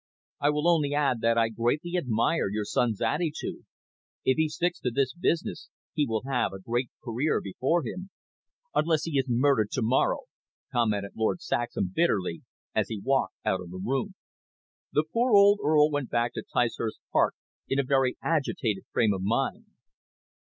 I 0.39 0.49
will 0.49 0.67
only 0.67 0.95
add 0.95 1.21
that 1.21 1.37
I 1.37 1.49
greatly 1.49 1.95
admire 1.95 2.49
your 2.49 2.65
son's 2.65 3.01
attitude. 3.03 3.67
If 4.25 4.35
he 4.37 4.49
sticks 4.49 4.79
to 4.79 4.89
this 4.89 5.13
business, 5.13 5.69
he 5.93 6.07
will 6.07 6.23
have 6.25 6.53
a 6.53 6.59
great 6.59 6.89
career 7.05 7.39
before 7.39 7.83
him." 7.85 8.09
"Unless 8.73 9.03
he 9.03 9.19
is 9.19 9.27
murdered 9.29 9.69
to 9.73 9.83
morrow," 9.83 10.21
commented 10.71 11.11
Saxham 11.37 11.91
bitterly, 11.93 12.41
as 12.73 12.87
he 12.87 12.99
walked 12.99 13.35
out 13.45 13.61
of 13.61 13.69
the 13.69 13.77
room. 13.77 14.15
The 14.91 15.03
poor 15.13 15.35
old 15.35 15.59
Earl 15.63 15.91
went 15.91 16.09
back 16.09 16.33
to 16.33 16.41
Ticehurst 16.51 16.97
Park 17.13 17.35
in 17.67 17.77
a 17.77 17.83
very 17.83 18.17
agitated 18.23 18.85
frame 18.91 19.13
of 19.13 19.21
mind. 19.21 19.65